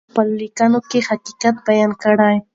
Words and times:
هغې 0.03 0.07
په 0.07 0.11
خپله 0.13 0.33
لیکنه 0.41 0.79
کې 0.89 0.99
حقیقت 1.09 1.55
بیان 1.67 1.91
کړ. 2.01 2.17